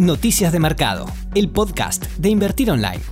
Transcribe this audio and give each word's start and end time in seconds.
Noticias 0.00 0.50
de 0.50 0.60
Mercado, 0.60 1.04
el 1.34 1.50
podcast 1.50 2.06
de 2.16 2.30
Invertir 2.30 2.70
Online. 2.70 3.02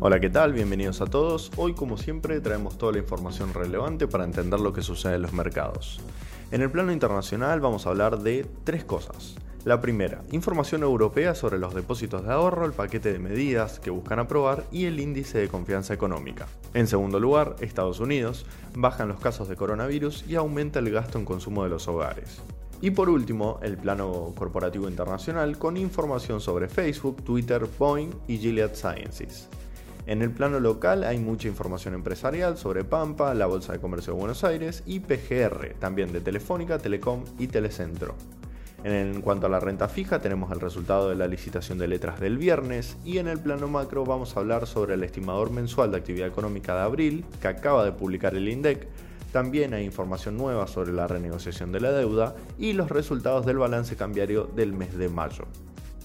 Hola, 0.00 0.18
¿qué 0.20 0.30
tal? 0.30 0.54
Bienvenidos 0.54 1.02
a 1.02 1.04
todos. 1.04 1.52
Hoy, 1.58 1.74
como 1.74 1.98
siempre, 1.98 2.40
traemos 2.40 2.78
toda 2.78 2.92
la 2.92 3.00
información 3.00 3.52
relevante 3.52 4.06
para 4.06 4.24
entender 4.24 4.58
lo 4.58 4.72
que 4.72 4.80
sucede 4.80 5.16
en 5.16 5.20
los 5.20 5.34
mercados. 5.34 6.00
En 6.50 6.62
el 6.62 6.70
plano 6.70 6.92
internacional 6.92 7.60
vamos 7.60 7.86
a 7.86 7.90
hablar 7.90 8.20
de 8.20 8.46
tres 8.64 8.86
cosas. 8.86 9.34
La 9.66 9.82
primera, 9.82 10.22
información 10.32 10.82
europea 10.82 11.34
sobre 11.34 11.58
los 11.58 11.74
depósitos 11.74 12.24
de 12.24 12.32
ahorro, 12.32 12.64
el 12.64 12.72
paquete 12.72 13.12
de 13.12 13.18
medidas 13.18 13.78
que 13.78 13.90
buscan 13.90 14.18
aprobar 14.18 14.64
y 14.72 14.86
el 14.86 14.98
índice 14.98 15.36
de 15.36 15.48
confianza 15.48 15.92
económica. 15.92 16.46
En 16.72 16.86
segundo 16.86 17.20
lugar, 17.20 17.56
Estados 17.60 18.00
Unidos, 18.00 18.46
bajan 18.74 19.08
los 19.08 19.20
casos 19.20 19.46
de 19.46 19.56
coronavirus 19.56 20.24
y 20.26 20.36
aumenta 20.36 20.78
el 20.78 20.90
gasto 20.90 21.18
en 21.18 21.26
consumo 21.26 21.64
de 21.64 21.68
los 21.68 21.86
hogares. 21.86 22.40
Y 22.80 22.90
por 22.90 23.08
último, 23.08 23.58
el 23.62 23.76
plano 23.78 24.32
corporativo 24.36 24.88
internacional 24.88 25.58
con 25.58 25.76
información 25.76 26.40
sobre 26.40 26.68
Facebook, 26.68 27.22
Twitter, 27.24 27.66
Boeing 27.78 28.10
y 28.28 28.38
Gilead 28.38 28.74
Sciences. 28.74 29.48
En 30.06 30.22
el 30.22 30.30
plano 30.30 30.60
local 30.60 31.02
hay 31.02 31.18
mucha 31.18 31.48
información 31.48 31.94
empresarial 31.94 32.56
sobre 32.56 32.84
Pampa, 32.84 33.34
la 33.34 33.46
Bolsa 33.46 33.72
de 33.72 33.80
Comercio 33.80 34.12
de 34.12 34.20
Buenos 34.20 34.44
Aires 34.44 34.84
y 34.86 35.00
PGR, 35.00 35.74
también 35.80 36.12
de 36.12 36.20
Telefónica, 36.20 36.78
Telecom 36.78 37.24
y 37.38 37.48
Telecentro. 37.48 38.14
En 38.84 39.20
cuanto 39.20 39.46
a 39.46 39.48
la 39.48 39.58
renta 39.58 39.88
fija, 39.88 40.20
tenemos 40.20 40.52
el 40.52 40.60
resultado 40.60 41.08
de 41.08 41.16
la 41.16 41.26
licitación 41.26 41.78
de 41.78 41.88
letras 41.88 42.20
del 42.20 42.38
viernes 42.38 42.96
y 43.04 43.18
en 43.18 43.26
el 43.26 43.40
plano 43.40 43.66
macro 43.66 44.04
vamos 44.04 44.36
a 44.36 44.40
hablar 44.40 44.68
sobre 44.68 44.94
el 44.94 45.02
estimador 45.02 45.50
mensual 45.50 45.90
de 45.90 45.96
actividad 45.96 46.28
económica 46.28 46.76
de 46.76 46.82
abril 46.82 47.24
que 47.40 47.48
acaba 47.48 47.84
de 47.84 47.90
publicar 47.90 48.36
el 48.36 48.48
INDEC 48.48 48.86
también 49.36 49.74
hay 49.74 49.84
información 49.84 50.38
nueva 50.38 50.66
sobre 50.66 50.94
la 50.94 51.06
renegociación 51.06 51.70
de 51.70 51.78
la 51.78 51.92
deuda 51.92 52.34
y 52.58 52.72
los 52.72 52.90
resultados 52.90 53.44
del 53.44 53.58
balance 53.58 53.94
cambiario 53.94 54.44
del 54.46 54.72
mes 54.72 54.96
de 54.96 55.10
mayo. 55.10 55.46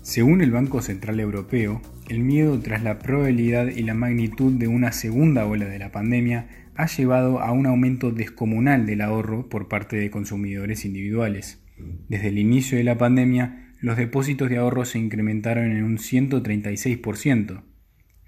Según 0.02 0.42
el 0.42 0.52
Banco 0.52 0.82
Central 0.82 1.18
Europeo, 1.18 1.82
el 2.10 2.20
miedo 2.20 2.60
tras 2.60 2.84
la 2.84 3.00
probabilidad 3.00 3.68
y 3.68 3.84
la 3.84 3.94
magnitud 3.94 4.52
de 4.52 4.68
una 4.68 4.92
segunda 4.92 5.46
ola 5.46 5.64
de 5.64 5.80
la 5.80 5.94
pandemia 5.94 6.50
ha 6.76 6.88
llevado 6.88 7.40
a 7.40 7.54
un 7.54 7.68
aumento 7.68 8.12
descomunal 8.12 8.86
del 8.86 9.00
ahorro 9.00 9.48
por 9.48 9.70
parte 9.70 9.96
de 9.96 10.12
consumidores 10.12 10.84
individuales. 10.84 11.64
Desde 12.10 12.28
el 12.28 12.38
inicio 12.38 12.78
de 12.78 12.84
la 12.84 12.98
pandemia, 12.98 13.72
los 13.80 13.96
depósitos 13.96 14.50
de 14.50 14.58
ahorro 14.58 14.84
se 14.84 15.00
incrementaron 15.00 15.72
en 15.72 15.86
un 15.86 16.00
136%. 16.00 17.64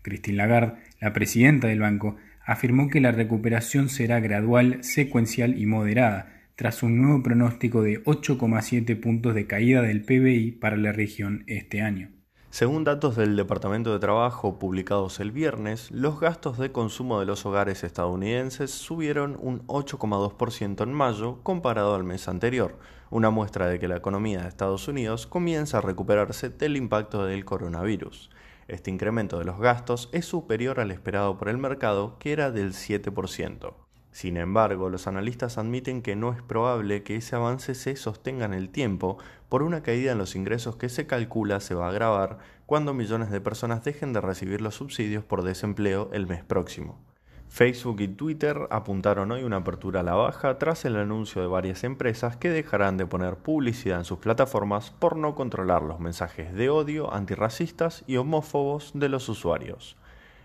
Christine 0.02 0.38
Lagarde, 0.38 0.76
la 1.02 1.12
presidenta 1.12 1.68
del 1.68 1.82
banco, 1.82 2.16
afirmó 2.46 2.90
que 2.90 3.02
la 3.02 3.12
recuperación 3.12 3.90
será 3.90 4.20
gradual, 4.20 4.84
secuencial 4.84 5.58
y 5.58 5.66
moderada, 5.66 6.34
tras 6.56 6.84
un 6.84 7.02
nuevo 7.02 7.24
pronóstico 7.24 7.82
de 7.82 8.04
8,7 8.04 9.00
puntos 9.00 9.34
de 9.34 9.48
caída 9.48 9.82
del 9.82 10.04
PBI 10.04 10.52
para 10.52 10.78
la 10.78 10.92
región 10.92 11.44
este 11.48 11.82
año. 11.82 12.10
Según 12.54 12.84
datos 12.84 13.16
del 13.16 13.36
Departamento 13.36 13.92
de 13.92 13.98
Trabajo 13.98 14.60
publicados 14.60 15.20
el 15.20 15.32
viernes, 15.32 15.90
los 15.90 16.20
gastos 16.20 16.60
de 16.60 16.72
consumo 16.72 17.20
de 17.20 17.26
los 17.26 17.48
hogares 17.48 17.84
estadounidenses 17.84 18.70
subieron 18.70 19.36
un 19.42 19.66
8,2% 19.66 20.84
en 20.84 20.94
mayo 20.94 21.40
comparado 21.42 21.96
al 21.96 22.04
mes 22.04 22.28
anterior, 22.28 22.78
una 23.10 23.32
muestra 23.32 23.66
de 23.66 23.80
que 23.80 23.88
la 23.88 23.98
economía 23.98 24.44
de 24.44 24.50
Estados 24.50 24.88
Unidos 24.88 25.26
comienza 25.26 25.80
a 25.80 25.82
recuperarse 25.82 26.50
del 26.50 26.78
impacto 26.78 27.26
del 27.26 27.44
coronavirus. 27.44 28.30
Este 28.68 28.92
incremento 28.92 29.40
de 29.40 29.46
los 29.46 29.60
gastos 29.60 30.10
es 30.12 30.26
superior 30.26 30.80
al 30.80 30.92
esperado 30.92 31.38
por 31.38 31.50
el 31.50 31.58
mercado, 31.58 32.18
que 32.20 32.32
era 32.32 32.52
del 32.52 32.74
7%. 32.74 33.74
Sin 34.12 34.38
embargo, 34.38 34.90
los 34.90 35.08
analistas 35.08 35.58
admiten 35.58 36.04
que 36.04 36.16
no 36.16 36.32
es 36.34 36.42
probable 36.44 37.02
que 37.02 37.16
ese 37.16 37.36
avance 37.36 37.74
se 37.74 37.96
sostenga 37.96 38.46
en 38.46 38.54
el 38.54 38.70
tiempo 38.70 39.18
por 39.50 39.64
una 39.64 39.82
caída 39.82 40.12
en 40.12 40.20
los 40.20 40.36
ingresos 40.36 40.76
que 40.76 40.88
se 40.88 41.08
calcula 41.08 41.60
se 41.60 41.74
va 41.74 41.88
a 41.88 41.90
agravar 41.90 42.38
cuando 42.68 42.94
millones 42.94 43.32
de 43.32 43.42
personas 43.42 43.84
dejen 43.84 44.14
de 44.14 44.22
recibir 44.22 44.62
los 44.62 44.76
subsidios 44.76 45.24
por 45.24 45.42
desempleo 45.42 46.10
el 46.14 46.28
mes 46.28 46.44
próximo. 46.44 47.13
Facebook 47.54 48.02
y 48.02 48.08
Twitter 48.08 48.68
apuntaron 48.72 49.32
hoy 49.32 49.44
una 49.44 49.58
apertura 49.58 50.00
a 50.00 50.04
la 50.04 50.16
baja 50.16 50.58
tras 50.58 50.86
el 50.86 50.96
anuncio 50.96 51.40
de 51.40 51.48
varias 51.48 51.84
empresas 51.84 52.36
que 52.36 52.50
dejarán 52.50 52.98
de 52.98 53.06
poner 53.06 53.36
publicidad 53.36 54.00
en 54.00 54.06
sus 54.06 54.18
plataformas 54.18 54.90
por 54.90 55.18
no 55.18 55.36
controlar 55.36 55.84
los 55.84 56.00
mensajes 56.00 56.52
de 56.56 56.72
odio, 56.72 57.14
antirracistas 57.14 58.06
y 58.08 58.18
homófobos 58.18 58.90
de 58.96 59.08
los 59.08 59.30
usuarios. 59.30 59.98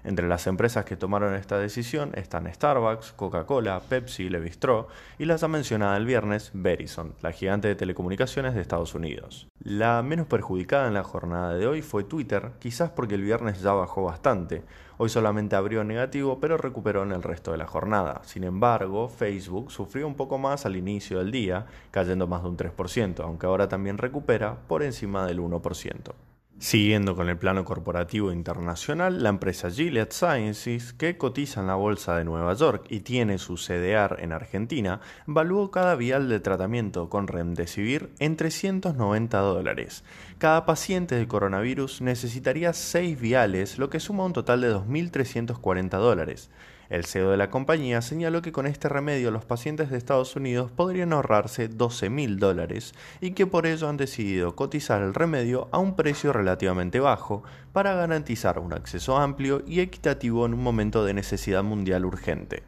Entre 0.05 0.29
las 0.29 0.47
empresas 0.47 0.85
que 0.85 0.97
tomaron 0.97 1.35
esta 1.35 1.59
decisión 1.59 2.13
están 2.15 2.53
Starbucks, 2.53 3.13
Coca-Cola, 3.13 3.81
Pepsi, 3.81 4.25
y 4.25 4.29
Levi-Strauss 4.29 4.87
y 5.19 5.25
la 5.25 5.37
ya 5.37 5.49
mencionada 5.49 5.97
el 5.97 6.07
viernes 6.07 6.51
Verizon, 6.55 7.15
la 7.21 7.33
gigante 7.33 7.69
de 7.69 7.75
telecomunicaciones 7.75 8.55
de 8.55 8.61
Estados 8.61 8.95
Unidos. 8.95 9.49
La 9.59 10.03
menos 10.03 10.27
perjudicada 10.27 10.89
en 10.89 10.95
la 10.95 11.03
jornada 11.03 11.55
de 11.55 11.67
hoy 11.67 11.83
fue 11.83 12.05
Twitter, 12.05 12.53
quizás 12.59 12.91
porque 12.91 13.17
el 13.17 13.23
viernes 13.23 13.61
ya 13.61 13.73
bajó 13.73 14.05
bastante. 14.05 14.63
Hoy 14.97 15.09
solamente 15.09 15.57
abrió 15.57 15.85
negativo, 15.85 16.41
pero 16.41 16.57
recuperó 16.57 17.03
en 17.03 17.13
el 17.13 17.23
resto 17.23 17.53
de 17.53 17.59
la 17.59 17.67
jornada. 17.67 18.21
Sin 18.25 18.45
embargo, 18.45 19.09
Facebook 19.09 19.71
sufrió 19.71 20.07
un 20.07 20.15
poco 20.15 20.39
más 20.39 20.67
al 20.67 20.77
inicio 20.77 21.19
del 21.19 21.31
día, 21.31 21.67
cayendo 21.91 22.27
más 22.27 22.43
de 22.43 22.49
un 22.49 22.57
3%, 22.57 23.21
aunque 23.21 23.47
ahora 23.47 23.69
también 23.69 23.99
recupera 23.99 24.57
por 24.67 24.83
encima 24.83 25.27
del 25.27 25.41
1%. 25.41 26.15
Siguiendo 26.61 27.15
con 27.15 27.29
el 27.29 27.39
plano 27.39 27.65
corporativo 27.65 28.33
internacional, 28.33 29.23
la 29.23 29.29
empresa 29.29 29.71
Gilead 29.71 30.09
Sciences, 30.11 30.93
que 30.93 31.17
cotiza 31.17 31.61
en 31.61 31.69
la 31.69 31.77
bolsa 31.77 32.17
de 32.17 32.25
Nueva 32.25 32.53
York 32.55 32.87
y 32.89 32.99
tiene 33.01 33.39
su 33.39 33.55
CDR 33.55 34.17
en 34.19 34.33
Argentina, 34.33 35.01
valuó 35.27 35.71
cada 35.71 35.95
vial 35.95 36.29
de 36.29 36.41
tratamiento 36.41 37.09
con 37.09 37.29
Remdesivir 37.29 38.11
en 38.19 38.37
390 38.37 39.39
dólares. 39.39 40.03
Cada 40.39 40.67
paciente 40.67 41.15
de 41.15 41.29
coronavirus 41.29 42.01
necesitaría 42.01 42.73
6 42.73 43.21
viales, 43.21 43.79
lo 43.79 43.89
que 43.89 44.01
suma 44.01 44.25
un 44.25 44.33
total 44.33 44.61
de 44.61 44.75
2.340 44.75 45.91
dólares. 45.91 46.51
El 46.91 47.05
CEO 47.05 47.31
de 47.31 47.37
la 47.37 47.51
compañía 47.51 48.01
señaló 48.01 48.41
que 48.41 48.51
con 48.51 48.67
este 48.67 48.89
remedio 48.89 49.31
los 49.31 49.45
pacientes 49.45 49.91
de 49.91 49.99
Estados 49.99 50.37
Unidos 50.37 50.71
podrían 50.71 51.13
ahorrarse 51.13 51.69
12 51.69 52.09
mil 52.09 52.39
dólares 52.39 52.95
y 53.21 53.33
que 53.33 53.47
por 53.47 53.67
ello 53.67 53.91
han 53.91 53.99
decidido 53.99 54.57
cotizar 54.57 55.03
el 55.03 55.13
remedio 55.13 55.69
a 55.71 55.79
un 55.79 55.97
precio 55.97 56.33
relativamente 56.33 56.99
bajo 56.99 57.43
para 57.75 57.95
garantizar 57.95 58.59
un 58.59 58.73
acceso 58.73 59.19
amplio 59.19 59.63
y 59.67 59.81
equitativo 59.81 60.47
en 60.47 60.55
un 60.55 60.63
momento 60.63 61.05
de 61.05 61.13
necesidad 61.13 61.63
mundial 61.63 62.07
urgente. 62.07 62.63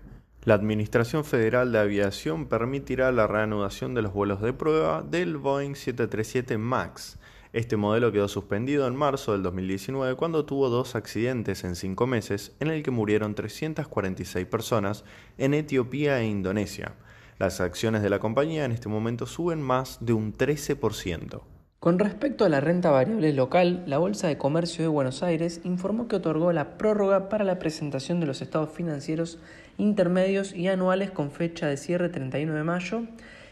La 0.44 0.54
Administración 0.54 1.24
Federal 1.24 1.72
de 1.72 1.78
Aviación 1.78 2.46
permitirá 2.46 3.12
la 3.12 3.26
reanudación 3.26 3.94
de 3.94 4.02
los 4.02 4.12
vuelos 4.12 4.42
de 4.42 4.52
prueba 4.52 5.02
del 5.02 5.38
Boeing 5.38 5.74
737 5.74 6.58
MAX 6.58 7.18
este 7.52 7.76
modelo 7.76 8.12
quedó 8.12 8.28
suspendido 8.28 8.86
en 8.86 8.94
marzo 8.94 9.32
del 9.32 9.42
2019 9.42 10.14
cuando 10.14 10.44
tuvo 10.44 10.68
dos 10.68 10.94
accidentes 10.94 11.64
en 11.64 11.74
cinco 11.74 12.06
meses 12.06 12.54
en 12.60 12.68
el 12.68 12.84
que 12.84 12.92
murieron 12.92 13.34
346 13.34 14.46
personas 14.46 15.04
en 15.36 15.54
Etiopía 15.54 16.20
e 16.20 16.26
Indonesia. 16.26 16.92
Las 17.40 17.60
acciones 17.60 18.02
de 18.02 18.10
la 18.10 18.20
compañía 18.20 18.64
en 18.64 18.70
este 18.70 18.88
momento 18.88 19.26
suben 19.26 19.60
más 19.62 19.98
de 20.00 20.12
un 20.12 20.32
13%. 20.32 21.40
Con 21.80 21.98
respecto 21.98 22.44
a 22.44 22.48
la 22.50 22.60
renta 22.60 22.90
variable 22.90 23.32
local, 23.32 23.82
la 23.86 23.98
Bolsa 23.98 24.28
de 24.28 24.38
Comercio 24.38 24.82
de 24.82 24.88
Buenos 24.88 25.24
Aires 25.24 25.62
informó 25.64 26.06
que 26.06 26.16
otorgó 26.16 26.52
la 26.52 26.76
prórroga 26.78 27.28
para 27.28 27.44
la 27.44 27.58
presentación 27.58 28.20
de 28.20 28.26
los 28.26 28.42
estados 28.42 28.70
financieros 28.70 29.38
intermedios 29.76 30.54
y 30.54 30.68
anuales 30.68 31.10
con 31.10 31.32
fecha 31.32 31.66
de 31.66 31.78
cierre 31.78 32.10
31 32.10 32.54
de 32.54 32.62
mayo 32.62 33.02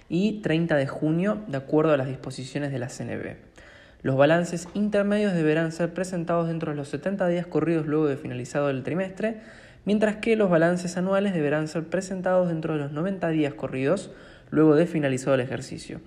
y 0.08 0.41
30 0.42 0.76
de 0.76 0.87
junio, 0.87 1.42
de 1.48 1.56
acuerdo 1.56 1.94
a 1.94 1.97
las 1.97 2.06
disposiciones 2.06 2.70
de 2.70 2.78
la 2.78 2.88
CNB. 2.88 3.48
Los 4.03 4.16
balances 4.16 4.69
intermedios 4.75 5.32
deberán 5.32 5.72
ser 5.72 5.92
presentados 5.92 6.47
dentro 6.47 6.70
de 6.70 6.76
los 6.76 6.88
70 6.88 7.26
días 7.28 7.47
corridos 7.47 7.86
luego 7.86 8.06
de 8.06 8.16
finalizado 8.16 8.70
el 8.70 8.84
trimestre, 8.84 9.41
mientras 9.84 10.16
que 10.16 10.36
los 10.36 10.48
balances 10.48 10.97
anuales 10.97 11.34
deberán 11.34 11.66
ser 11.66 11.84
presentados 11.84 12.48
dentro 12.48 12.75
de 12.75 12.81
los 12.81 12.92
90 12.92 13.28
días 13.31 13.54
corridos 13.54 14.10
luego 14.50 14.76
de 14.76 14.87
finalizado 14.87 15.34
el 15.34 15.41
ejercicio. 15.41 16.00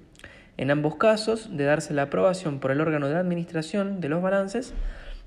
En 0.58 0.72
ambos 0.72 0.96
casos, 0.96 1.58
de 1.58 1.66
darse 1.66 1.94
la 1.94 2.04
aprobación 2.04 2.60
por 2.60 2.72
el 2.72 2.80
órgano 2.80 3.10
de 3.10 3.16
administración 3.16 4.00
de 4.00 4.10
los 4.10 4.22
balances, 4.22 4.74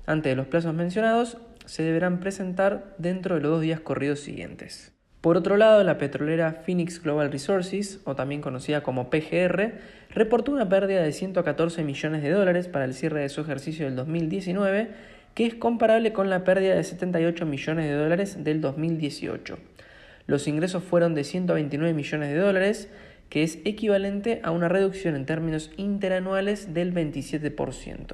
antes 0.07 0.31
de 0.31 0.35
los 0.35 0.47
plazos 0.47 0.73
mencionados, 0.73 1.37
se 1.65 1.83
deberán 1.83 2.19
presentar 2.19 2.95
dentro 2.97 3.35
de 3.35 3.41
los 3.41 3.51
dos 3.51 3.61
días 3.61 3.79
corridos 3.79 4.19
siguientes. 4.19 4.94
Por 5.25 5.37
otro 5.37 5.57
lado, 5.57 5.83
la 5.83 5.97
petrolera 5.97 6.51
Phoenix 6.51 7.01
Global 7.01 7.31
Resources, 7.31 7.99
o 8.03 8.15
también 8.15 8.41
conocida 8.41 8.83
como 8.83 9.09
PGR, 9.09 9.71
reportó 10.11 10.51
una 10.51 10.69
pérdida 10.69 11.01
de 11.01 11.11
114 11.11 11.83
millones 11.83 12.21
de 12.21 12.29
dólares 12.29 12.67
para 12.67 12.85
el 12.85 12.93
cierre 12.93 13.21
de 13.21 13.29
su 13.29 13.41
ejercicio 13.41 13.87
del 13.87 13.95
2019, 13.95 14.89
que 15.33 15.47
es 15.47 15.55
comparable 15.55 16.13
con 16.13 16.29
la 16.29 16.43
pérdida 16.43 16.75
de 16.75 16.83
78 16.83 17.43
millones 17.47 17.87
de 17.87 17.93
dólares 17.95 18.43
del 18.43 18.61
2018. 18.61 19.57
Los 20.27 20.47
ingresos 20.47 20.83
fueron 20.83 21.15
de 21.15 21.23
129 21.23 21.95
millones 21.95 22.29
de 22.29 22.37
dólares, 22.37 22.91
que 23.29 23.41
es 23.41 23.57
equivalente 23.65 24.41
a 24.43 24.51
una 24.51 24.69
reducción 24.69 25.15
en 25.15 25.25
términos 25.25 25.71
interanuales 25.75 26.75
del 26.75 26.93
27%. 26.93 28.13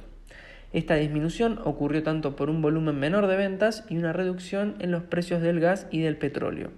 Esta 0.72 0.94
disminución 0.94 1.60
ocurrió 1.62 2.02
tanto 2.02 2.36
por 2.36 2.48
un 2.48 2.62
volumen 2.62 2.98
menor 2.98 3.26
de 3.26 3.36
ventas 3.36 3.84
y 3.90 3.98
una 3.98 4.14
reducción 4.14 4.76
en 4.78 4.90
los 4.90 5.02
precios 5.02 5.42
del 5.42 5.60
gas 5.60 5.86
y 5.90 6.00
del 6.00 6.16
petróleo. 6.16 6.70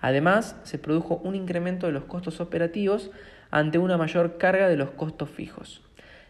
Además, 0.00 0.56
se 0.64 0.78
produjo 0.78 1.20
un 1.24 1.34
incremento 1.34 1.86
de 1.86 1.92
los 1.92 2.04
costos 2.04 2.40
operativos 2.40 3.10
ante 3.50 3.78
una 3.78 3.96
mayor 3.96 4.38
carga 4.38 4.68
de 4.68 4.76
los 4.76 4.90
costos 4.90 5.30
fijos. 5.30 5.82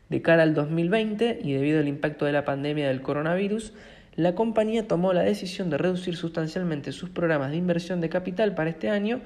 De 0.09 0.23
cara 0.23 0.45
al 0.45 0.55
2020 0.55 1.41
y 1.43 1.53
debido 1.53 1.81
al 1.81 1.89
impacto 1.89 2.25
de 2.25 2.33
la 2.33 2.45
pandemia 2.45 2.89
del 2.89 3.03
coronavirus, 3.03 3.73
la 4.15 4.35
compañía 4.35 4.87
tomó 4.87 5.13
la 5.13 5.23
decisión 5.23 5.69
de 5.69 5.79
reducir 5.79 6.17
sustancialmente 6.17 6.93
sus 6.93 7.11
programas 7.11 7.51
de 7.51 7.57
inversión 7.57 8.01
de 8.01 8.09
capital 8.09 8.55
para 8.55 8.71
este 8.71 8.89
año 8.89 9.21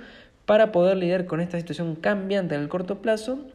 para 0.47 0.73
poder 0.73 0.97
lidiar 0.97 1.27
con 1.27 1.41
esta 1.41 1.59
situación 1.59 1.95
cambiante 1.95 2.55
en 2.55 2.63
el 2.63 2.69
corto 2.69 3.01
plazo 3.01 3.47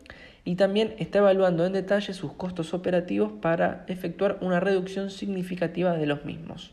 y 0.46 0.56
también 0.56 0.94
está 0.98 1.18
evaluando 1.18 1.66
en 1.66 1.74
detalle 1.74 2.14
sus 2.14 2.32
costos 2.34 2.74
operativos 2.74 3.34
para 3.42 3.84
efectuar 3.88 4.38
una 4.42 4.60
reducción 4.60 5.10
significativa 5.10 5.98
de 5.98 6.06
los 6.06 6.24
mismos. 6.24 6.72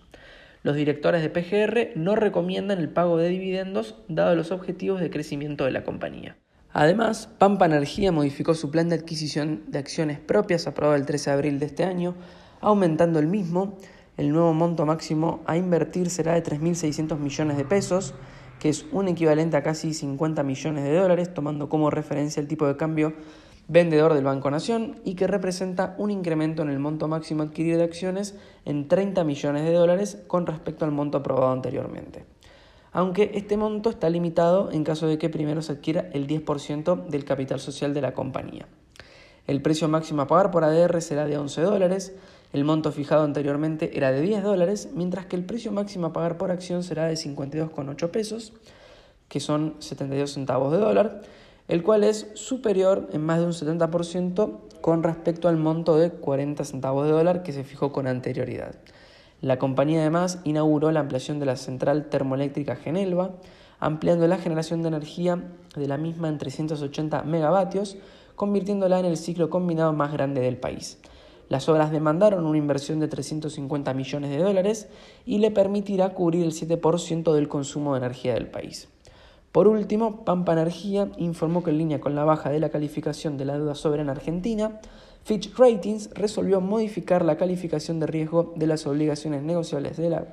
Los 0.62 0.76
directores 0.76 1.22
de 1.22 1.30
PGR 1.30 1.98
no 1.98 2.14
recomiendan 2.14 2.78
el 2.78 2.88
pago 2.88 3.16
de 3.16 3.28
dividendos 3.28 3.96
dado 4.08 4.36
los 4.36 4.52
objetivos 4.52 5.00
de 5.00 5.10
crecimiento 5.10 5.64
de 5.64 5.72
la 5.72 5.82
compañía. 5.82 6.36
Además, 6.72 7.28
Pampa 7.38 7.66
Energía 7.66 8.12
modificó 8.12 8.54
su 8.54 8.70
plan 8.70 8.88
de 8.88 8.94
adquisición 8.94 9.64
de 9.66 9.80
acciones 9.80 10.20
propias 10.20 10.68
aprobado 10.68 10.96
el 10.96 11.04
13 11.04 11.30
de 11.30 11.34
abril 11.34 11.58
de 11.58 11.66
este 11.66 11.84
año, 11.84 12.14
aumentando 12.60 13.18
el 13.18 13.26
mismo. 13.26 13.76
El 14.16 14.30
nuevo 14.30 14.54
monto 14.54 14.86
máximo 14.86 15.42
a 15.46 15.56
invertir 15.56 16.10
será 16.10 16.34
de 16.34 16.44
3.600 16.44 17.18
millones 17.18 17.56
de 17.56 17.64
pesos, 17.64 18.14
que 18.60 18.68
es 18.68 18.86
un 18.92 19.08
equivalente 19.08 19.56
a 19.56 19.62
casi 19.64 19.92
50 19.92 20.44
millones 20.44 20.84
de 20.84 20.94
dólares, 20.94 21.34
tomando 21.34 21.68
como 21.68 21.90
referencia 21.90 22.40
el 22.40 22.46
tipo 22.46 22.68
de 22.68 22.76
cambio 22.76 23.14
vendedor 23.68 24.14
del 24.14 24.24
Banco 24.24 24.50
Nación 24.50 25.00
y 25.04 25.14
que 25.14 25.26
representa 25.26 25.94
un 25.98 26.10
incremento 26.10 26.62
en 26.62 26.68
el 26.68 26.78
monto 26.78 27.08
máximo 27.08 27.42
adquirido 27.42 27.78
de 27.78 27.84
acciones 27.84 28.34
en 28.64 28.88
30 28.88 29.24
millones 29.24 29.64
de 29.64 29.72
dólares 29.72 30.22
con 30.26 30.46
respecto 30.46 30.84
al 30.84 30.90
monto 30.90 31.18
aprobado 31.18 31.52
anteriormente. 31.52 32.24
Aunque 32.92 33.30
este 33.34 33.56
monto 33.56 33.88
está 33.88 34.10
limitado 34.10 34.70
en 34.70 34.84
caso 34.84 35.06
de 35.06 35.16
que 35.16 35.30
primero 35.30 35.62
se 35.62 35.72
adquiera 35.72 36.10
el 36.12 36.26
10% 36.26 37.06
del 37.06 37.24
capital 37.24 37.60
social 37.60 37.94
de 37.94 38.02
la 38.02 38.12
compañía. 38.12 38.66
El 39.46 39.62
precio 39.62 39.88
máximo 39.88 40.22
a 40.22 40.26
pagar 40.26 40.50
por 40.50 40.62
ADR 40.62 41.00
será 41.00 41.26
de 41.26 41.38
11 41.38 41.62
dólares, 41.62 42.14
el 42.52 42.64
monto 42.64 42.92
fijado 42.92 43.24
anteriormente 43.24 43.96
era 43.96 44.12
de 44.12 44.20
10 44.20 44.42
dólares, 44.42 44.90
mientras 44.94 45.26
que 45.26 45.36
el 45.36 45.44
precio 45.44 45.72
máximo 45.72 46.08
a 46.08 46.12
pagar 46.12 46.36
por 46.36 46.50
acción 46.50 46.82
será 46.82 47.06
de 47.06 47.14
52,8 47.14 48.10
pesos, 48.10 48.52
que 49.28 49.40
son 49.40 49.76
72 49.78 50.32
centavos 50.32 50.70
de 50.70 50.78
dólar, 50.78 51.22
el 51.68 51.82
cual 51.82 52.04
es 52.04 52.30
superior 52.34 53.08
en 53.12 53.22
más 53.24 53.38
de 53.38 53.46
un 53.46 53.52
70% 53.52 54.58
con 54.80 55.02
respecto 55.02 55.48
al 55.48 55.56
monto 55.56 55.96
de 55.96 56.10
40 56.10 56.64
centavos 56.64 57.06
de 57.06 57.12
dólar 57.12 57.42
que 57.42 57.52
se 57.52 57.64
fijó 57.64 57.92
con 57.92 58.06
anterioridad. 58.06 58.74
La 59.40 59.58
compañía 59.58 60.00
además 60.00 60.40
inauguró 60.44 60.92
la 60.92 61.00
ampliación 61.00 61.40
de 61.40 61.46
la 61.46 61.56
central 61.56 62.08
termoeléctrica 62.08 62.76
Genelva, 62.76 63.32
ampliando 63.80 64.28
la 64.28 64.38
generación 64.38 64.82
de 64.82 64.88
energía 64.88 65.42
de 65.74 65.88
la 65.88 65.98
misma 65.98 66.28
en 66.28 66.38
380 66.38 67.22
megavatios, 67.24 67.96
convirtiéndola 68.36 69.00
en 69.00 69.06
el 69.06 69.16
ciclo 69.16 69.50
combinado 69.50 69.92
más 69.92 70.12
grande 70.12 70.40
del 70.40 70.56
país. 70.56 70.98
Las 71.48 71.68
obras 71.68 71.90
demandaron 71.90 72.46
una 72.46 72.56
inversión 72.56 73.00
de 73.00 73.08
350 73.08 73.92
millones 73.94 74.30
de 74.30 74.38
dólares 74.38 74.88
y 75.26 75.38
le 75.38 75.50
permitirá 75.50 76.14
cubrir 76.14 76.44
el 76.44 76.52
7% 76.52 77.32
del 77.32 77.48
consumo 77.48 77.92
de 77.92 77.98
energía 77.98 78.34
del 78.34 78.46
país. 78.46 78.88
Por 79.52 79.68
último, 79.68 80.24
Pampa 80.24 80.54
Energía 80.54 81.10
informó 81.18 81.62
que 81.62 81.70
en 81.70 81.78
línea 81.78 82.00
con 82.00 82.14
la 82.14 82.24
baja 82.24 82.48
de 82.48 82.58
la 82.58 82.70
calificación 82.70 83.36
de 83.36 83.44
la 83.44 83.58
deuda 83.58 83.74
soberana 83.74 84.12
argentina, 84.12 84.80
Fitch 85.24 85.54
Ratings 85.56 86.08
resolvió 86.14 86.62
modificar 86.62 87.22
la 87.22 87.36
calificación 87.36 88.00
de 88.00 88.06
riesgo 88.06 88.54
de 88.56 88.66
las 88.66 88.86
obligaciones 88.86 89.42
negociables 89.42 89.98
de 89.98 90.08
la, 90.08 90.26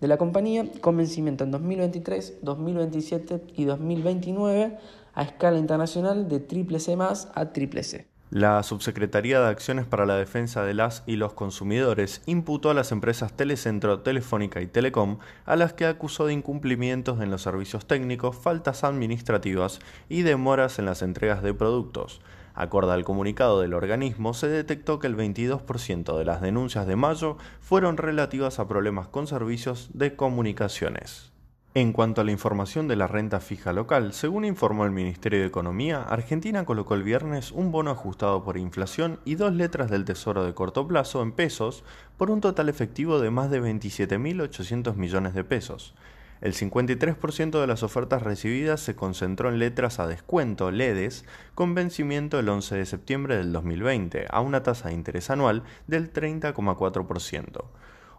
de 0.00 0.08
la 0.08 0.16
compañía 0.16 0.64
con 0.80 0.96
vencimiento 0.96 1.42
en 1.42 1.50
2023, 1.50 2.38
2027 2.42 3.42
y 3.56 3.64
2029 3.64 4.78
a 5.14 5.22
escala 5.22 5.58
internacional 5.58 6.28
de 6.28 6.38
triple 6.38 6.78
C 6.78 6.96
a 7.34 7.52
triple 7.52 7.82
C. 7.82 8.11
La 8.34 8.62
Subsecretaría 8.62 9.42
de 9.42 9.50
Acciones 9.50 9.84
para 9.84 10.06
la 10.06 10.16
Defensa 10.16 10.64
de 10.64 10.72
las 10.72 11.02
y 11.04 11.16
los 11.16 11.34
Consumidores 11.34 12.22
imputó 12.24 12.70
a 12.70 12.74
las 12.74 12.90
empresas 12.90 13.34
Telecentro, 13.34 14.00
Telefónica 14.00 14.62
y 14.62 14.66
Telecom, 14.66 15.18
a 15.44 15.54
las 15.54 15.74
que 15.74 15.84
acusó 15.84 16.24
de 16.24 16.32
incumplimientos 16.32 17.20
en 17.20 17.30
los 17.30 17.42
servicios 17.42 17.84
técnicos, 17.84 18.34
faltas 18.34 18.84
administrativas 18.84 19.80
y 20.08 20.22
demoras 20.22 20.78
en 20.78 20.86
las 20.86 21.02
entregas 21.02 21.42
de 21.42 21.52
productos. 21.52 22.22
Acorde 22.54 22.94
al 22.94 23.04
comunicado 23.04 23.60
del 23.60 23.74
organismo, 23.74 24.32
se 24.32 24.48
detectó 24.48 24.98
que 24.98 25.08
el 25.08 25.16
22% 25.18 26.16
de 26.16 26.24
las 26.24 26.40
denuncias 26.40 26.86
de 26.86 26.96
mayo 26.96 27.36
fueron 27.60 27.98
relativas 27.98 28.58
a 28.58 28.66
problemas 28.66 29.08
con 29.08 29.26
servicios 29.26 29.90
de 29.92 30.16
comunicaciones. 30.16 31.31
En 31.74 31.94
cuanto 31.94 32.20
a 32.20 32.24
la 32.24 32.32
información 32.32 32.86
de 32.86 32.96
la 32.96 33.06
renta 33.06 33.40
fija 33.40 33.72
local, 33.72 34.12
según 34.12 34.44
informó 34.44 34.84
el 34.84 34.90
Ministerio 34.90 35.40
de 35.40 35.46
Economía, 35.46 36.02
Argentina 36.02 36.66
colocó 36.66 36.94
el 36.94 37.02
viernes 37.02 37.50
un 37.50 37.72
bono 37.72 37.90
ajustado 37.90 38.44
por 38.44 38.58
inflación 38.58 39.20
y 39.24 39.36
dos 39.36 39.54
letras 39.54 39.90
del 39.90 40.04
Tesoro 40.04 40.44
de 40.44 40.52
corto 40.52 40.86
plazo 40.86 41.22
en 41.22 41.32
pesos 41.32 41.82
por 42.18 42.30
un 42.30 42.42
total 42.42 42.68
efectivo 42.68 43.20
de 43.20 43.30
más 43.30 43.50
de 43.50 43.62
27.800 43.62 44.96
millones 44.96 45.32
de 45.32 45.44
pesos. 45.44 45.94
El 46.42 46.52
53% 46.52 47.58
de 47.58 47.66
las 47.66 47.82
ofertas 47.82 48.20
recibidas 48.20 48.82
se 48.82 48.94
concentró 48.94 49.48
en 49.48 49.58
letras 49.58 49.98
a 49.98 50.06
descuento, 50.06 50.70
LEDES, 50.70 51.24
con 51.54 51.74
vencimiento 51.74 52.38
el 52.38 52.50
11 52.50 52.76
de 52.76 52.84
septiembre 52.84 53.38
del 53.38 53.50
2020, 53.50 54.26
a 54.28 54.40
una 54.42 54.62
tasa 54.62 54.88
de 54.88 54.94
interés 54.94 55.30
anual 55.30 55.62
del 55.86 56.12
30,4%. 56.12 57.64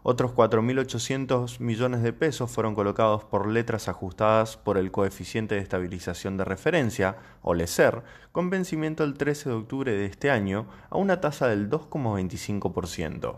Otros 0.06 0.32
4.800 0.32 1.60
millones 1.60 2.02
de 2.02 2.12
pesos 2.12 2.50
fueron 2.50 2.74
colocados 2.74 3.24
por 3.24 3.48
letras 3.48 3.88
ajustadas 3.88 4.58
por 4.58 4.76
el 4.76 4.90
coeficiente 4.90 5.54
de 5.54 5.62
estabilización 5.62 6.36
de 6.36 6.44
referencia, 6.44 7.16
o 7.40 7.54
LECER, 7.54 8.02
con 8.30 8.50
vencimiento 8.50 9.02
el 9.02 9.14
13 9.14 9.48
de 9.48 9.54
octubre 9.54 9.92
de 9.92 10.04
este 10.04 10.30
año 10.30 10.66
a 10.90 10.98
una 10.98 11.22
tasa 11.22 11.48
del 11.48 11.70
2,25%. 11.70 13.36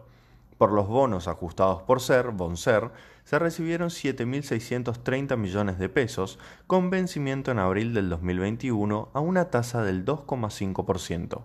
Por 0.58 0.72
los 0.72 0.88
bonos 0.88 1.28
ajustados 1.28 1.82
por 1.82 2.00
SER, 2.00 2.32
BONSER, 2.32 2.90
se 3.22 3.38
recibieron 3.38 3.90
7.630 3.90 5.36
millones 5.36 5.78
de 5.78 5.88
pesos, 5.88 6.40
con 6.66 6.90
vencimiento 6.90 7.52
en 7.52 7.60
abril 7.60 7.94
del 7.94 8.08
2021 8.08 9.10
a 9.12 9.20
una 9.20 9.50
tasa 9.50 9.84
del 9.84 10.04
2,5%. 10.04 11.42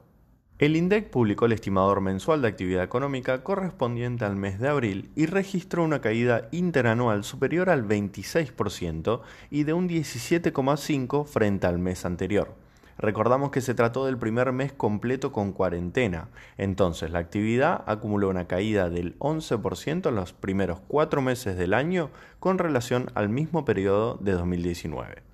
El 0.61 0.75
INDEC 0.75 1.09
publicó 1.09 1.47
el 1.47 1.53
estimador 1.53 2.01
mensual 2.01 2.43
de 2.43 2.47
actividad 2.47 2.83
económica 2.83 3.43
correspondiente 3.43 4.25
al 4.25 4.35
mes 4.35 4.59
de 4.59 4.67
abril 4.67 5.09
y 5.15 5.25
registró 5.25 5.83
una 5.83 6.01
caída 6.01 6.49
interanual 6.51 7.23
superior 7.23 7.71
al 7.71 7.87
26% 7.87 9.21
y 9.49 9.63
de 9.63 9.73
un 9.73 9.89
17,5% 9.89 11.25
frente 11.25 11.65
al 11.65 11.79
mes 11.79 12.05
anterior. 12.05 12.53
Recordamos 12.99 13.49
que 13.49 13.61
se 13.61 13.73
trató 13.73 14.05
del 14.05 14.19
primer 14.19 14.51
mes 14.51 14.71
completo 14.71 15.31
con 15.31 15.51
cuarentena, 15.51 16.29
entonces 16.59 17.09
la 17.09 17.17
actividad 17.17 17.83
acumuló 17.87 18.29
una 18.29 18.45
caída 18.45 18.91
del 18.91 19.17
11% 19.17 20.09
en 20.09 20.15
los 20.15 20.31
primeros 20.33 20.79
cuatro 20.87 21.23
meses 21.23 21.57
del 21.57 21.73
año 21.73 22.11
con 22.39 22.59
relación 22.59 23.09
al 23.15 23.29
mismo 23.29 23.65
periodo 23.65 24.19
de 24.21 24.33
2019. 24.33 25.30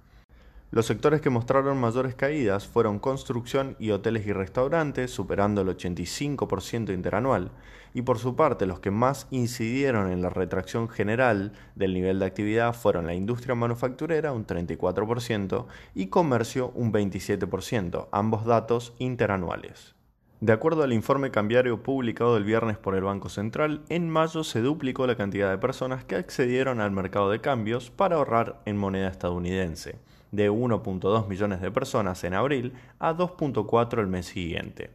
Los 0.70 0.86
sectores 0.86 1.22
que 1.22 1.30
mostraron 1.30 1.80
mayores 1.80 2.14
caídas 2.14 2.68
fueron 2.68 3.00
construcción 3.00 3.78
y 3.80 3.92
hoteles 3.92 4.28
y 4.28 4.34
restaurantes, 4.34 5.12
superando 5.12 5.62
el 5.62 5.70
85% 5.70 6.94
interanual, 6.94 7.52
y 7.94 8.02
por 8.02 8.20
su 8.20 8.36
parte 8.36 8.66
los 8.66 8.82
que 8.82 8.92
más 8.92 9.28
incidieron 9.32 10.12
en 10.12 10.22
la 10.22 10.30
retracción 10.30 10.90
general 10.90 11.54
del 11.76 11.94
nivel 11.94 12.20
de 12.20 12.26
actividad 12.26 12.74
fueron 12.74 13.08
la 13.08 13.14
industria 13.14 13.56
manufacturera, 13.56 14.34
un 14.34 14.46
34%, 14.46 15.68
y 15.96 16.08
comercio, 16.08 16.74
un 16.76 16.92
27%, 16.92 18.10
ambos 18.12 18.46
datos 18.46 18.94
interanuales. 19.00 19.97
De 20.40 20.54
acuerdo 20.54 20.84
al 20.84 20.94
informe 20.94 21.32
cambiario 21.32 21.82
publicado 21.82 22.38
el 22.38 22.44
viernes 22.44 22.78
por 22.78 22.94
el 22.94 23.04
Banco 23.04 23.28
Central, 23.28 23.82
en 23.90 24.08
mayo 24.08 24.44
se 24.44 24.62
duplicó 24.62 25.08
la 25.08 25.16
cantidad 25.16 25.50
de 25.50 25.58
personas 25.58 26.06
que 26.06 26.16
accedieron 26.16 26.80
al 26.80 26.92
mercado 26.92 27.32
de 27.32 27.42
cambios 27.42 27.90
para 27.90 28.18
ahorrar 28.18 28.62
en 28.66 28.78
moneda 28.78 29.08
estadounidense 29.08 29.98
de 30.32 30.52
1.2 30.52 31.28
millones 31.28 31.60
de 31.62 31.72
personas 31.72 32.24
en 32.24 32.36
abril 32.36 32.74
a 33.00 33.16
2.4 33.16 34.00
el 34.00 34.08
mes 34.08 34.28
siguiente. 34.28 34.92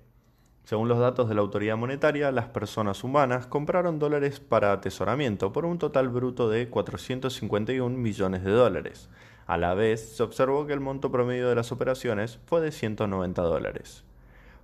Según 0.63 0.87
los 0.87 1.01
datos 1.01 1.29
de 1.29 1.35
la 1.35 1.41
autoridad 1.41 1.77
monetaria, 1.77 2.31
las 2.31 2.47
personas 2.47 3.03
humanas 3.03 3.49
compraron 3.49 3.99
dólares 3.99 4.39
para 4.39 4.73
atesoramiento 4.73 5.53
por 5.53 5.65
un 5.65 5.79
total 5.79 6.09
bruto 6.09 6.49
de 6.49 6.69
451 6.69 7.99
millones 7.99 8.45
de 8.45 8.53
dólares. 8.53 9.09
A 9.49 9.57
la 9.57 9.75
vez, 9.75 10.17
se 10.17 10.23
observó 10.23 10.67
que 10.67 10.73
el 10.73 10.79
monto 10.79 11.11
promedio 11.11 11.49
de 11.49 11.57
las 11.57 11.73
operaciones 11.73 12.39
fue 12.47 12.61
de 12.61 12.71
190 12.71 13.43
dólares. 13.43 14.05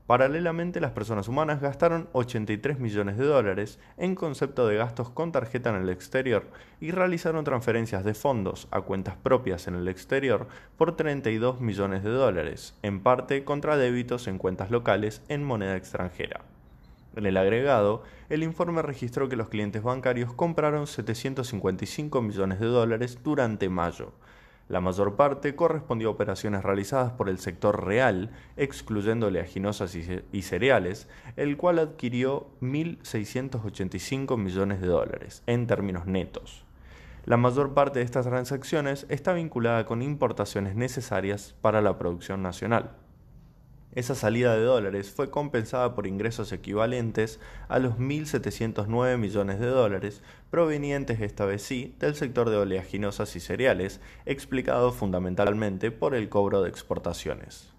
Paralelamente, 0.09 0.81
las 0.81 0.93
personas 0.93 1.29
humanas 1.29 1.61
gastaron 1.61 2.09
83 2.13 2.79
millones 2.79 3.19
de 3.19 3.27
dólares 3.27 3.79
en 3.99 4.15
concepto 4.15 4.67
de 4.67 4.75
gastos 4.75 5.11
con 5.11 5.33
tarjeta 5.33 5.69
en 5.69 5.83
el 5.83 5.91
exterior 5.91 6.47
y 6.81 6.93
realizaron 6.93 7.45
transferencias 7.45 8.05
de 8.05 8.15
fondos 8.15 8.69
a 8.71 8.81
cuentas 8.81 9.17
propias 9.23 9.69
en 9.69 9.75
el 9.75 9.87
exterior 9.87 10.49
por 10.79 10.97
32 10.97 11.61
millones 11.61 12.05
de 12.05 12.09
dólares, 12.09 12.75
en 12.81 13.01
parte 13.01 13.45
contra 13.45 13.77
débitos 13.77 14.29
en 14.29 14.39
cuentas 14.39 14.71
locales 14.71 15.21
en 15.29 15.45
moneda 15.45 15.77
extranjera. 15.77 16.41
En 17.15 17.27
el 17.27 17.37
agregado, 17.37 18.03
el 18.31 18.43
informe 18.43 18.81
registró 18.81 19.29
que 19.29 19.37
los 19.37 19.51
clientes 19.51 19.83
bancarios 19.83 20.33
compraron 20.33 20.87
755 20.87 22.23
millones 22.23 22.61
de 22.61 22.67
dólares 22.67 23.19
durante 23.23 23.69
mayo, 23.69 24.15
La 24.69 24.81
mayor 24.83 25.17
parte 25.17 25.55
correspondió 25.57 26.09
a 26.09 26.13
operaciones 26.13 26.63
realizadas 26.63 27.13
por 27.13 27.31
el 27.31 27.39
sector 27.39 27.87
real, 27.87 28.31
excluyendo 28.57 29.29
oleaginosas 29.29 29.95
y 29.95 30.43
cereales, 30.43 31.09
el 31.37 31.57
cual 31.57 31.79
adquirió 31.79 32.49
1.685 32.61 34.37
millones 34.37 34.81
de 34.83 34.89
dólares 34.89 35.43
en 35.47 35.67
términos 35.67 36.07
netos. 36.07 36.67
La 37.25 37.37
mayor 37.37 37.75
parte 37.75 37.99
de 37.99 38.05
estas 38.05 38.27
transacciones 38.27 39.07
está 39.09 39.33
vinculada 39.33 39.87
con 39.87 40.03
importaciones 40.03 40.77
necesarias 40.77 41.55
para 41.63 41.81
la 41.81 41.99
producción 41.99 42.43
nacional. 42.43 42.93
Esa 43.99 44.15
salida 44.15 44.55
de 44.55 44.63
dólares 44.63 45.11
fue 45.11 45.29
compensada 45.29 45.97
por 45.97 46.07
ingresos 46.07 46.53
equivalentes 46.53 47.41
a 47.67 47.81
los 47.81 47.95
1.709 47.95 49.19
millones 49.19 49.59
de 49.59 49.67
dólares 49.67 50.23
provenientes 50.51 51.21
esta 51.21 51.45
vez 51.47 51.63
sí 51.63 51.97
del 51.99 52.15
sector 52.15 52.49
de 52.49 52.59
oleaginosas 52.59 53.35
y 53.35 53.41
cereales, 53.41 54.01
explicado 54.25 54.93
fundamentalmente 54.93 55.91
por 55.91 56.15
el 56.15 56.29
cobro 56.29 56.63
de 56.63 56.69
exportaciones. 56.69 57.73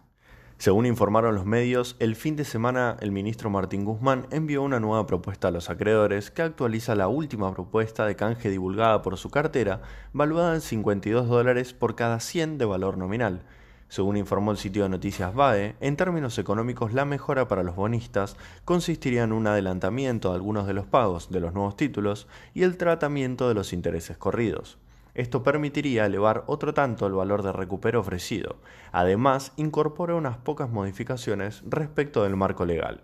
Según 0.57 0.85
informaron 0.85 1.35
los 1.35 1.45
medios, 1.45 1.95
el 1.99 2.17
fin 2.17 2.35
de 2.35 2.43
semana 2.43 2.97
el 2.99 3.13
ministro 3.13 3.49
Martín 3.49 3.85
Guzmán 3.85 4.27
envió 4.29 4.61
una 4.61 4.81
nueva 4.81 5.07
propuesta 5.07 5.47
a 5.47 5.51
los 5.51 5.69
acreedores 5.69 6.31
que 6.31 6.41
actualiza 6.41 6.95
la 6.95 7.07
última 7.07 7.53
propuesta 7.53 8.05
de 8.05 8.17
canje 8.17 8.49
divulgada 8.49 9.01
por 9.03 9.17
su 9.17 9.29
cartera, 9.29 9.83
valuada 10.11 10.55
en 10.55 10.59
52 10.59 11.29
dólares 11.29 11.71
por 11.71 11.95
cada 11.95 12.19
100 12.19 12.57
de 12.57 12.65
valor 12.65 12.97
nominal, 12.97 13.45
según 13.89 14.17
informó 14.17 14.51
el 14.51 14.58
sitio 14.58 14.84
de 14.84 14.89
noticias 14.89 15.34
BAE, 15.34 15.75
en 15.81 15.98
términos 15.98 16.38
económicos 16.38 16.93
la 16.93 17.05
mejora 17.05 17.48
para 17.48 17.63
los 17.63 17.75
bonistas 17.75 18.38
consistiría 18.63 19.24
en 19.24 19.34
un 19.34 19.48
adelantamiento 19.48 20.29
de 20.29 20.36
algunos 20.36 20.67
de 20.67 20.74
los 20.74 20.86
pagos 20.86 21.31
de 21.31 21.39
los 21.39 21.53
nuevos 21.53 21.75
títulos 21.75 22.27
y 22.53 22.63
el 22.63 22.77
tratamiento 22.77 23.48
de 23.48 23.55
los 23.55 23.74
intereses 23.74 24.15
corridos. 24.17 24.77
Esto 25.15 25.43
permitiría 25.43 26.05
elevar 26.05 26.43
otro 26.46 26.74
tanto 26.74 27.08
el 27.08 27.13
valor 27.13 27.41
de 27.41 27.51
recupero 27.51 28.00
ofrecido. 28.00 28.58
Además, 28.91 29.51
incorpora 29.58 30.15
unas 30.15 30.38
pocas 30.38 30.69
modificaciones 30.69 31.63
respecto 31.67 32.24
del 32.24 32.36
marco 32.36 32.65
legal. 32.65 33.01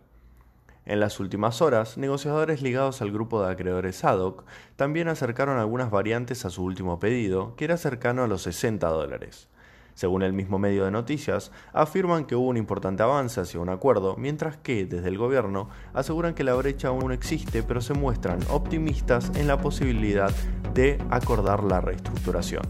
En 0.85 0.99
las 0.99 1.19
últimas 1.19 1.63
horas, 1.63 1.97
negociadores 1.97 2.61
ligados 2.61 3.01
al 3.01 3.11
grupo 3.11 3.43
de 3.43 3.51
acreedores 3.51 4.05
ADOC 4.05 4.45
también 4.75 5.07
acercaron 5.07 5.57
algunas 5.57 5.89
variantes 5.89 6.45
a 6.45 6.51
su 6.51 6.63
último 6.63 6.99
pedido, 6.99 7.55
que 7.55 7.65
era 7.65 7.75
cercano 7.75 8.23
a 8.23 8.27
los 8.27 8.43
60 8.43 8.87
dólares. 8.87 9.49
Según 9.95 10.21
el 10.23 10.33
mismo 10.33 10.59
medio 10.59 10.85
de 10.85 10.91
noticias, 10.91 11.51
afirman 11.73 12.25
que 12.25 12.35
hubo 12.35 12.49
un 12.49 12.57
importante 12.57 13.01
avance 13.01 13.41
hacia 13.41 13.61
un 13.61 13.69
acuerdo, 13.69 14.15
mientras 14.17 14.57
que 14.57 14.85
desde 14.85 15.07
el 15.07 15.17
gobierno 15.17 15.69
aseguran 15.93 16.35
que 16.35 16.43
la 16.43 16.53
brecha 16.53 16.89
aún 16.89 17.11
existe, 17.13 17.63
pero 17.63 17.81
se 17.81 17.93
muestran 17.93 18.39
optimistas 18.49 19.31
en 19.35 19.47
la 19.47 19.57
posibilidad 19.57 20.31
de 20.73 20.99
acordar 21.09 21.63
la 21.63 21.79
reestructuración. 21.79 22.63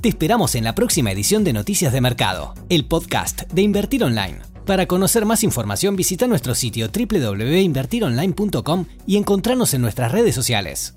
Te 0.00 0.10
esperamos 0.10 0.54
en 0.54 0.64
la 0.64 0.74
próxima 0.74 1.10
edición 1.10 1.42
de 1.42 1.54
Noticias 1.54 1.92
de 1.92 2.02
Mercado, 2.02 2.54
el 2.68 2.86
podcast 2.86 3.50
de 3.50 3.62
Invertir 3.62 4.04
Online. 4.04 4.40
Para 4.66 4.86
conocer 4.86 5.24
más 5.24 5.42
información 5.42 5.96
visita 5.96 6.26
nuestro 6.26 6.54
sitio 6.54 6.88
www.invertironline.com 6.88 8.84
y 9.06 9.16
encontrarnos 9.16 9.72
en 9.74 9.80
nuestras 9.80 10.12
redes 10.12 10.34
sociales. 10.34 10.96